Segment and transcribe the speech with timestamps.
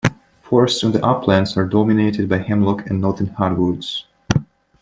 [0.41, 4.07] Forests on the uplands are dominated by hemlock and northern hardwoods.